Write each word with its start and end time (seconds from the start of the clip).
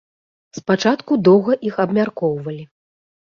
Спачатку 0.59 1.17
доўга 1.27 1.53
іх 1.71 1.75
абмяркоўвалі. 1.85 2.63